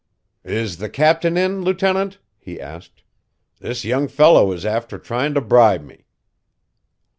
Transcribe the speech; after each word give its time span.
"Is 0.43 0.77
the 0.77 0.89
captain 0.89 1.37
in, 1.37 1.61
Lieutenant?" 1.61 2.17
he 2.39 2.59
asked. 2.59 3.03
"This 3.59 3.85
young 3.85 4.07
fellow 4.07 4.51
is 4.51 4.65
after 4.65 4.97
trying 4.97 5.35
to 5.35 5.41
bribe 5.41 5.83
me." 5.83 6.05